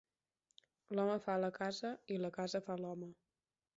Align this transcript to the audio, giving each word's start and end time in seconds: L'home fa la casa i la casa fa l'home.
L'home 0.99 1.17
fa 1.27 1.35
la 1.43 1.51
casa 1.59 1.91
i 2.17 2.21
la 2.25 2.33
casa 2.39 2.63
fa 2.71 2.79
l'home. 2.85 3.11